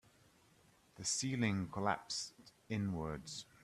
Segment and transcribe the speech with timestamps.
[0.95, 2.33] The ceiling collapsed
[2.67, 3.45] inwards.